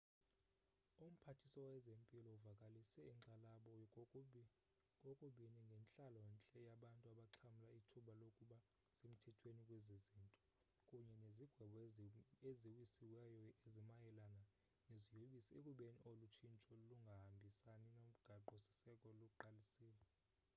[1.05, 3.71] umphathiswa wezempilo uvakalise inkxalabo
[5.03, 8.57] kokubini ngentlalo-ntle yabantu abaxhamla ithuba lokuba
[8.97, 10.37] semthethweni kwezi zinto
[10.87, 11.79] kunye nezigwebo
[12.49, 14.27] eziwisiweyo ezimayela
[14.91, 20.07] neziyobisi ekubeni olu tshintsho lungahambisani nomgaqo-siseko luqalisile